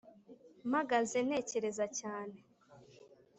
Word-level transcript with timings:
mpagaze 0.69 1.17
ntekereza 1.27 1.85
cyane,, 1.99 2.37